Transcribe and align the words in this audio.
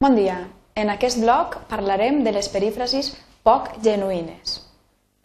Bon 0.00 0.14
dia. 0.14 0.36
En 0.78 0.92
aquest 0.92 1.18
bloc 1.18 1.56
parlarem 1.66 2.20
de 2.22 2.30
les 2.30 2.46
perífrasis 2.52 3.08
poc 3.42 3.72
genuïnes. 3.82 4.60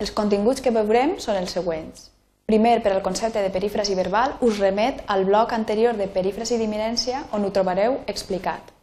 Els 0.01 0.12
continguts 0.17 0.65
que 0.65 0.73
veurem 0.73 1.12
són 1.21 1.38
els 1.38 1.53
següents. 1.53 2.07
Primer, 2.49 2.79
per 2.81 2.96
al 2.96 3.04
concepte 3.05 3.44
de 3.46 3.51
perífrasi 3.54 3.94
verbal, 3.94 4.33
us 4.41 4.57
remet 4.57 5.05
al 5.13 5.28
bloc 5.29 5.54
anterior 5.54 5.94
de 6.01 6.09
perífrasi 6.17 6.58
d'imminència 6.58 7.22
on 7.37 7.46
ho 7.46 7.54
trobareu 7.54 7.99
explicat. 8.15 8.73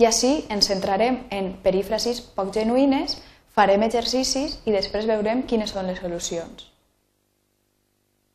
I 0.00 0.08
així 0.08 0.32
ens 0.48 0.72
centrarem 0.72 1.20
en 1.28 1.52
perífrasis 1.68 2.24
poc 2.24 2.56
genuïnes, 2.56 3.20
farem 3.52 3.84
exercicis 3.84 4.58
i 4.64 4.72
després 4.72 5.04
veurem 5.04 5.44
quines 5.44 5.76
són 5.76 5.92
les 5.92 6.00
solucions. 6.00 6.70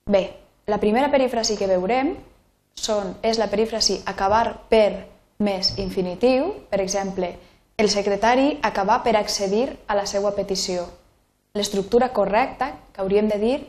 Bé, 0.05 0.27
la 0.69 0.77
primera 0.77 1.09
perífrasi 1.09 1.57
que 1.57 1.73
veurem 1.73 2.19
són, 2.77 3.15
és 3.25 3.41
la 3.41 3.49
perífrasi 3.49 4.03
acabar 4.05 4.59
per 4.69 4.91
més 5.39 5.73
infinitiu, 5.79 6.51
per 6.69 6.81
exemple, 6.83 7.31
el 7.79 7.87
secretari 7.89 8.57
acaba 8.61 8.99
per 9.03 9.15
accedir 9.15 9.69
a 9.87 9.95
la 9.95 10.05
seva 10.05 10.33
petició. 10.35 10.83
L'estructura 11.55 12.11
correcta, 12.13 12.73
que 12.91 13.01
hauríem 13.01 13.29
de 13.31 13.37
dir, 13.39 13.59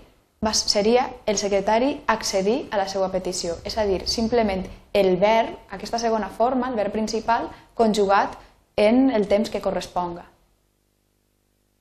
seria 0.52 1.04
el 1.26 1.38
secretari 1.38 2.00
accedir 2.06 2.68
a 2.72 2.76
la 2.76 2.88
seva 2.88 3.10
petició. 3.12 3.54
És 3.64 3.78
a 3.78 3.84
dir, 3.86 4.02
simplement 4.08 4.64
el 4.92 5.16
verb, 5.16 5.54
aquesta 5.70 5.98
segona 5.98 6.28
forma, 6.28 6.68
el 6.68 6.74
verb 6.74 6.92
principal, 6.92 7.48
conjugat 7.74 8.34
en 8.76 9.10
el 9.10 9.28
temps 9.28 9.50
que 9.50 9.60
corresponga. 9.60 10.24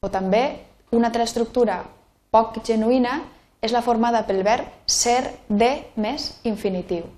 O 0.01 0.09
també, 0.09 0.67
una 0.91 1.09
altra 1.09 1.23
estructura 1.23 1.81
poc 2.29 2.61
genuïna 2.63 3.23
és 3.61 3.73
la 3.73 3.81
formada 3.81 4.21
pel 4.27 4.43
verb 4.43 4.69
ser 4.85 5.33
de 5.49 5.71
més 5.95 6.35
infinitiu. 6.43 7.09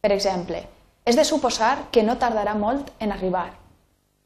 Per 0.00 0.12
exemple, 0.12 0.62
és 1.04 1.16
de 1.16 1.24
suposar 1.24 1.88
que 1.90 2.02
no 2.02 2.18
tardarà 2.18 2.54
molt 2.54 2.92
en 3.00 3.12
arribar. 3.12 3.48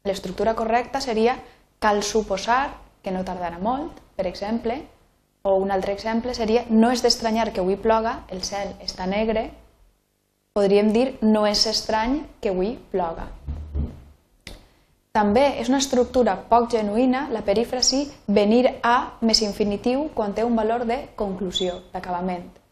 L'estructura 0.05 0.55
correcta 0.55 1.01
seria 1.01 1.37
cal 1.79 2.03
suposar 2.03 2.75
que 3.01 3.11
no 3.11 3.23
tardarà 3.25 3.59
molt, 3.61 3.97
per 4.15 4.27
exemple, 4.27 4.81
o 5.45 5.55
un 5.61 5.71
altre 5.71 5.93
exemple 5.93 6.33
seria 6.33 6.65
no 6.69 6.89
és 6.91 7.03
d'estranyar 7.05 7.51
que 7.53 7.61
avui 7.61 7.77
ploga, 7.77 8.23
el 8.33 8.41
cel 8.43 8.73
està 8.81 9.05
negre. 9.05 9.51
Podríem 10.57 10.91
dir 10.93 11.07
no 11.21 11.45
és 11.45 11.65
estrany 11.69 12.23
que 12.41 12.49
avui 12.49 12.75
ploga. 12.91 13.27
També 15.15 15.45
és 15.61 15.69
una 15.71 15.79
estructura 15.79 16.33
poc 16.49 16.71
genuïna 16.73 17.27
la 17.31 17.45
perífrasi 17.47 18.01
venir 18.27 18.65
a 18.83 19.15
més 19.21 19.41
infinitiu 19.45 20.09
quan 20.17 20.33
té 20.35 20.43
un 20.43 20.57
valor 20.59 20.83
de 20.89 20.97
conclusió, 21.15 21.79
d'acabament. 21.93 22.64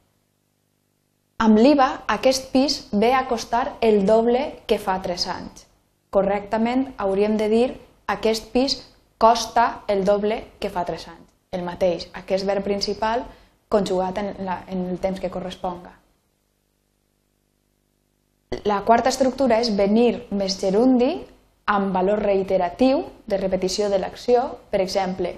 Amb 1.44 1.58
l'IVA, 1.60 1.86
aquest 2.08 2.46
pis 2.54 2.76
ve 2.96 3.10
a 3.14 3.26
costar 3.28 3.74
el 3.82 4.06
doble 4.08 4.42
que 4.66 4.78
fa 4.80 4.94
3 5.04 5.24
anys. 5.28 5.66
Correctament 6.16 6.86
hauríem 7.04 7.34
de 7.36 7.50
dir 7.52 7.66
aquest 8.14 8.46
pis 8.54 8.78
costa 9.20 9.66
el 9.92 10.06
doble 10.08 10.38
que 10.64 10.70
fa 10.72 10.86
3 10.88 11.04
anys. 11.12 11.26
El 11.52 11.66
mateix, 11.66 12.06
aquest 12.22 12.48
verb 12.48 12.64
principal 12.64 13.26
conjugat 13.68 14.22
en, 14.22 14.30
la, 14.48 14.62
en 14.72 14.86
el 14.94 15.02
temps 15.04 15.20
que 15.20 15.32
corresponga. 15.34 15.92
La 18.64 18.80
quarta 18.88 19.12
estructura 19.12 19.60
és 19.60 19.74
venir 19.76 20.30
més 20.32 20.56
gerundi 20.62 21.12
amb 21.76 21.92
valor 21.92 22.24
reiteratiu 22.24 23.04
de 23.28 23.42
repetició 23.44 23.92
de 23.92 24.00
l'acció. 24.00 24.48
Per 24.72 24.80
exemple, 24.80 25.36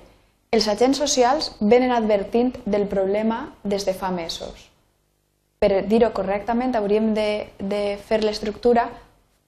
els 0.54 0.70
agents 0.70 1.02
socials 1.02 1.52
venen 1.60 1.98
advertint 1.98 2.54
del 2.66 2.86
problema 2.94 3.42
des 3.64 3.90
de 3.90 3.98
fa 3.98 4.14
mesos 4.14 4.70
per 5.66 5.82
dir-ho 5.90 6.12
correctament, 6.14 6.76
hauríem 6.78 7.14
de, 7.18 7.48
de 7.58 7.98
fer 8.06 8.22
l'estructura 8.22 8.86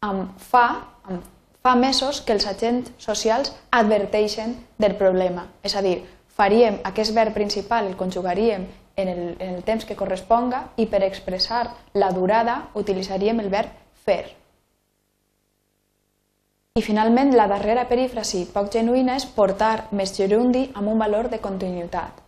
amb 0.02 0.34
fa, 0.42 0.66
amb 1.06 1.22
fa 1.62 1.76
mesos 1.78 2.24
que 2.26 2.34
els 2.34 2.48
agents 2.50 2.90
socials 2.98 3.54
adverteixen 3.70 4.56
del 4.82 4.96
problema. 4.98 5.46
És 5.62 5.76
a 5.78 5.84
dir, 5.86 6.00
faríem 6.34 6.80
aquest 6.90 7.14
verb 7.14 7.38
principal, 7.38 7.86
el 7.86 7.98
conjugaríem 8.00 8.66
en 8.98 9.14
el, 9.14 9.22
en 9.38 9.54
el 9.60 9.62
temps 9.68 9.86
que 9.86 9.98
corresponga 10.00 10.72
i 10.82 10.88
per 10.90 11.04
expressar 11.06 11.68
la 11.94 12.10
durada 12.16 12.64
utilitzaríem 12.74 13.44
el 13.46 13.54
verb 13.54 13.78
fer. 14.02 14.34
I 16.78 16.82
finalment, 16.82 17.36
la 17.38 17.46
darrera 17.50 17.86
perífrasi 17.90 18.48
poc 18.54 18.74
genuïna 18.74 19.18
és 19.22 19.30
portar 19.38 19.88
més 19.94 20.18
gerundi 20.18 20.68
amb 20.74 20.90
un 20.90 20.98
valor 20.98 21.30
de 21.30 21.42
continuïtat. 21.42 22.26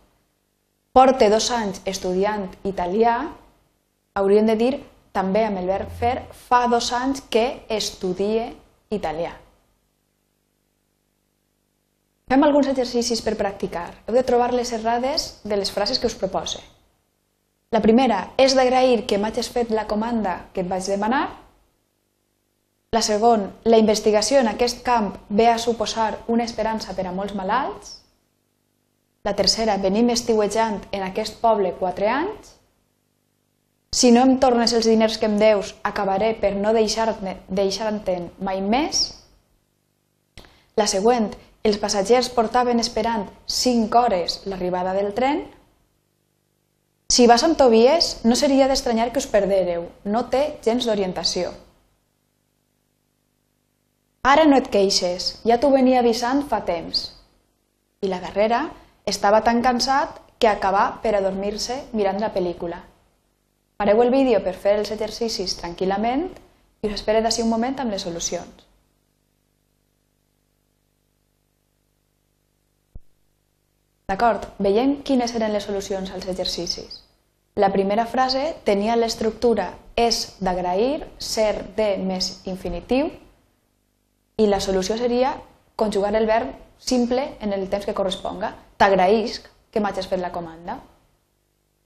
Porte 0.94 1.30
dos 1.30 1.50
anys 1.54 1.82
estudiant 1.86 2.48
italià 2.66 3.18
hauríem 4.14 4.46
de 4.46 4.56
dir 4.56 4.72
també 5.12 5.44
amb 5.44 5.60
el 5.60 5.68
verb 5.70 5.90
fer 6.00 6.16
fa 6.46 6.66
dos 6.70 6.92
anys 6.94 7.22
que 7.30 7.62
estudie 7.68 8.50
italià. 8.90 9.32
Fem 12.30 12.44
alguns 12.46 12.68
exercicis 12.70 13.22
per 13.26 13.34
practicar. 13.34 13.88
Heu 14.06 14.14
de 14.14 14.22
trobar 14.22 14.52
les 14.54 14.70
errades 14.72 15.40
de 15.42 15.56
les 15.58 15.72
frases 15.74 15.98
que 15.98 16.06
us 16.06 16.14
propose. 16.14 16.60
La 17.74 17.80
primera 17.82 18.20
és 18.38 18.54
d'agrair 18.54 19.04
que 19.06 19.18
m'hagis 19.18 19.50
fet 19.50 19.72
la 19.74 19.88
comanda 19.90 20.36
que 20.54 20.62
et 20.62 20.70
vaig 20.70 20.86
demanar. 20.86 21.24
La 22.94 23.02
segona, 23.02 23.50
la 23.64 23.78
investigació 23.82 24.38
en 24.38 24.50
aquest 24.50 24.84
camp 24.86 25.12
ve 25.28 25.48
a 25.50 25.58
suposar 25.58 26.20
una 26.26 26.46
esperança 26.46 26.94
per 26.94 27.06
a 27.06 27.12
molts 27.14 27.34
malalts. 27.38 27.96
La 29.26 29.34
tercera, 29.38 29.76
venim 29.82 30.10
estiuejant 30.10 30.80
en 30.90 31.02
aquest 31.06 31.42
poble 31.42 31.74
quatre 31.82 32.08
anys. 32.10 32.56
Si 33.90 34.12
no 34.14 34.22
em 34.22 34.36
tornes 34.38 34.70
els 34.76 34.86
diners 34.86 35.16
que 35.18 35.26
em 35.26 35.36
deus, 35.38 35.72
acabaré 35.82 36.34
per 36.38 36.52
no 36.54 36.70
deixar-te'n 36.72 37.40
deixar 37.48 37.90
mai 38.38 38.60
més. 38.62 39.00
La 40.78 40.86
següent, 40.86 41.32
els 41.66 41.78
passatgers 41.82 42.28
portaven 42.30 42.78
esperant 42.78 43.26
5 43.46 43.98
hores 43.98 44.36
l'arribada 44.46 44.92
del 44.94 45.10
tren. 45.16 45.42
Si 47.10 47.26
vas 47.26 47.42
amb 47.42 47.58
Tobies, 47.58 48.20
no 48.22 48.36
seria 48.38 48.68
d'estranyar 48.70 49.10
que 49.10 49.18
us 49.18 49.26
perdereu, 49.26 49.88
no 50.04 50.22
té 50.30 50.60
gens 50.62 50.86
d'orientació. 50.86 51.50
Ara 54.22 54.44
no 54.46 54.60
et 54.60 54.70
queixes, 54.70 55.40
ja 55.42 55.58
t'ho 55.58 55.72
venia 55.74 55.98
avisant 56.04 56.44
fa 56.46 56.62
temps. 56.62 57.08
I 58.06 58.12
la 58.12 58.20
darrera, 58.22 58.68
estava 59.04 59.42
tan 59.42 59.64
cansat 59.66 60.22
que 60.38 60.48
acabà 60.48 61.02
per 61.02 61.16
adormir-se 61.16 61.80
mirant 61.92 62.20
la 62.22 62.30
pel·lícula. 62.32 62.78
Pareu 63.80 64.02
el 64.04 64.10
vídeo 64.12 64.42
per 64.44 64.52
fer 64.60 64.74
els 64.76 64.90
exercicis 64.92 65.54
tranquil·lament 65.56 66.26
i 66.84 66.88
us 66.90 66.98
espero 66.98 67.22
d'ací 67.24 67.40
un 67.40 67.48
moment 67.48 67.78
amb 67.80 67.94
les 67.94 68.04
solucions. 68.04 68.66
D'acord, 74.12 74.44
veiem 74.60 74.98
quines 75.06 75.32
eren 75.38 75.56
les 75.56 75.64
solucions 75.64 76.12
als 76.12 76.28
exercicis. 76.28 77.00
La 77.56 77.72
primera 77.72 78.04
frase 78.04 78.44
tenia 78.68 79.00
l'estructura 79.00 79.70
és 79.96 80.22
d'agrair, 80.44 81.08
ser 81.16 81.64
de 81.80 81.90
més 82.04 82.32
infinitiu, 82.52 83.08
i 84.36 84.46
la 84.46 84.60
solució 84.60 85.00
seria 85.00 85.38
conjugar 85.80 86.12
el 86.20 86.28
verb 86.28 86.52
simple 86.76 87.30
en 87.40 87.56
el 87.56 87.70
temps 87.72 87.88
que 87.88 87.96
corresponga. 87.96 88.58
T'agraïsc 88.76 89.48
que 89.72 89.80
m'hagis 89.80 90.12
fet 90.12 90.20
la 90.20 90.36
comanda. 90.36 90.82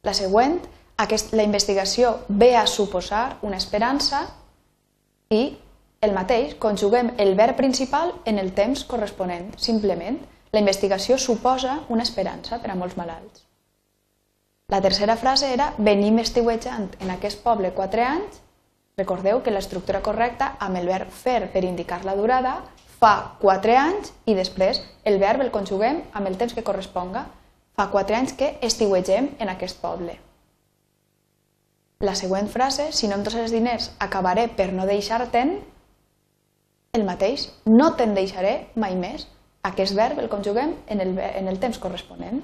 La 0.03 0.15
següent 0.15 0.59
aquest, 0.97 1.33
la 1.35 1.43
investigació 1.43 2.21
ve 2.29 2.55
a 2.57 2.67
suposar 2.67 3.39
una 3.43 3.59
esperança 3.59 4.27
i 5.31 5.57
el 6.05 6.13
mateix, 6.13 6.55
conjuguem 6.61 7.15
el 7.19 7.35
verb 7.35 7.57
principal 7.57 8.13
en 8.25 8.39
el 8.39 8.53
temps 8.53 8.85
corresponent. 8.85 9.55
Simplement, 9.57 10.19
la 10.53 10.61
investigació 10.61 11.17
suposa 11.19 11.81
una 11.89 12.05
esperança 12.05 12.61
per 12.63 12.71
a 12.71 12.77
molts 12.79 12.97
malalts. 13.01 13.43
La 14.73 14.81
tercera 14.81 15.17
frase 15.17 15.51
era 15.53 15.73
venim 15.79 16.19
estiuejant 16.23 16.91
en 17.01 17.11
aquest 17.15 17.43
poble 17.45 17.73
quatre 17.77 18.05
anys. 18.05 18.41
Recordeu 18.97 19.43
que 19.43 19.53
l'estructura 19.53 20.03
correcta 20.03 20.55
amb 20.63 20.79
el 20.81 20.87
verb 20.89 21.11
fer 21.11 21.49
per 21.53 21.65
indicar 21.67 22.05
la 22.05 22.15
durada 22.17 22.55
fa 23.01 23.37
quatre 23.41 23.75
anys 23.77 24.13
i 24.31 24.37
després 24.39 24.81
el 25.05 25.19
verb 25.21 25.43
el 25.45 25.51
conjuguem 25.53 26.05
amb 26.13 26.31
el 26.31 26.39
temps 26.41 26.55
que 26.55 26.65
corresponga. 26.65 27.27
Fa 27.75 27.91
quatre 27.91 28.17
anys 28.17 28.37
que 28.39 28.55
estiuegem 28.63 29.35
en 29.43 29.51
aquest 29.51 29.83
poble. 29.83 30.15
La 32.01 32.15
següent 32.19 32.49
frase, 32.51 32.91
si 32.93 33.09
no 33.09 33.17
em 33.17 33.23
els 33.27 33.53
diners, 33.53 33.91
acabaré 33.99 34.49
per 34.49 34.73
no 34.73 34.87
deixar-te'n, 34.87 35.55
el 36.95 37.05
mateix, 37.05 37.49
no 37.67 37.95
te'n 37.99 38.15
deixaré 38.15 38.69
mai 38.75 38.95
més. 38.95 39.27
Aquest 39.65 39.95
verb 39.97 40.19
el 40.21 40.29
conjuguem 40.29 40.75
en 40.87 41.01
el, 41.01 41.19
en 41.19 41.49
el 41.49 41.59
temps 41.59 41.79
corresponent. 41.79 42.43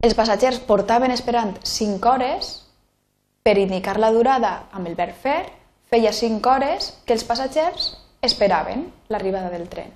Els 0.00 0.14
passatgers 0.14 0.60
portaven 0.68 1.10
esperant 1.10 1.56
5 1.64 2.10
hores 2.10 2.50
per 3.42 3.56
indicar 3.58 3.98
la 3.98 4.12
durada 4.12 4.52
amb 4.72 4.88
el 4.88 4.94
verb 4.96 5.16
fer, 5.16 5.40
feia 5.90 6.12
5 6.12 6.50
hores 6.50 6.92
que 7.04 7.16
els 7.16 7.24
passatgers 7.24 7.94
esperaven 8.22 8.86
l'arribada 9.08 9.50
del 9.50 9.68
tren. 9.68 9.90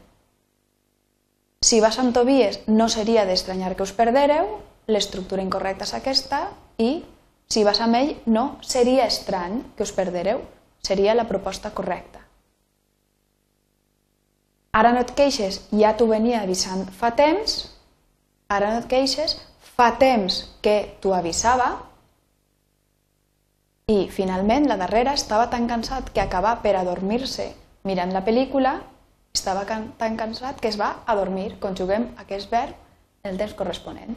Si 1.64 1.80
vas 1.80 1.98
amb 2.00 2.12
Tobies 2.12 2.60
no 2.66 2.90
seria 2.92 3.24
d'estranyar 3.24 3.74
que 3.76 3.84
us 3.84 3.94
perdereu, 3.96 4.58
l'estructura 4.88 5.44
incorrecta 5.44 5.86
és 5.86 5.94
aquesta 5.96 6.48
i 6.76 7.04
si 7.50 7.64
vas 7.64 7.80
amb 7.84 7.98
ell, 7.98 8.12
no 8.26 8.58
seria 8.62 9.06
estrany 9.06 9.60
que 9.76 9.84
us 9.86 9.92
perdereu, 9.94 10.42
seria 10.82 11.14
la 11.14 11.28
proposta 11.28 11.72
correcta. 11.74 12.20
Ara 14.74 14.92
no 14.92 15.04
et 15.04 15.12
queixes, 15.14 15.60
ja 15.70 15.94
t'ho 15.94 16.08
venia 16.10 16.42
avisant 16.42 16.88
fa 16.98 17.12
temps, 17.14 17.60
ara 18.50 18.72
no 18.72 18.82
et 18.82 18.88
queixes, 18.90 19.36
fa 19.76 19.92
temps 20.00 20.40
que 20.62 20.78
t'ho 21.00 21.14
avisava, 21.14 21.68
i 23.86 24.08
finalment 24.08 24.66
la 24.66 24.78
darrera 24.80 25.12
estava 25.12 25.50
tan 25.52 25.68
cansat 25.68 26.08
que 26.10 26.22
acabà 26.22 26.56
per 26.64 26.72
adormir-se 26.78 27.50
mirant 27.84 28.14
la 28.16 28.24
pel·lícula, 28.24 28.78
estava 29.36 29.66
tan 29.68 30.16
cansat 30.16 30.60
que 30.60 30.70
es 30.72 30.78
va 30.80 31.02
adormir. 31.04 31.58
Conjuguem 31.60 32.06
aquest 32.22 32.50
verb 32.50 32.72
en 33.24 33.32
el 33.32 33.38
temps 33.40 33.52
corresponent. 33.58 34.16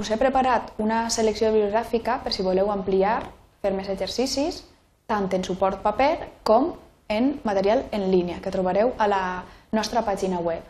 Us 0.00 0.08
he 0.08 0.16
preparat 0.16 0.70
una 0.80 0.98
selecció 1.12 1.50
bibliogràfica 1.52 2.14
per 2.24 2.30
si 2.32 2.44
voleu 2.46 2.70
ampliar, 2.72 3.18
fer 3.60 3.72
més 3.76 3.90
exercicis, 3.92 4.62
tant 5.10 5.26
en 5.36 5.44
suport 5.44 5.82
paper 5.84 6.14
com 6.50 6.70
en 7.12 7.34
material 7.44 7.82
en 7.92 8.06
línia 8.08 8.38
que 8.40 8.52
trobareu 8.54 8.94
a 8.96 9.08
la 9.12 9.24
nostra 9.76 10.00
pàgina 10.06 10.40
web. 10.40 10.64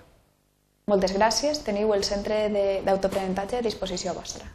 Moltes 0.90 1.14
gràcies, 1.14 1.62
teniu 1.62 1.94
el 1.94 2.02
centre 2.02 2.48
d'autoaprenentatge 2.82 3.60
a 3.60 3.66
disposició 3.68 4.16
vostra. 4.18 4.50